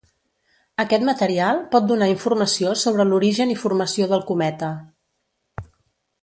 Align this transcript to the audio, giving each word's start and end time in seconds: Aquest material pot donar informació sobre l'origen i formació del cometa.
Aquest 0.83 1.03
material 1.09 1.59
pot 1.75 1.85
donar 1.91 2.07
informació 2.13 2.73
sobre 2.85 3.05
l'origen 3.11 3.53
i 3.57 3.59
formació 3.65 4.09
del 4.15 4.25
cometa. 4.31 4.73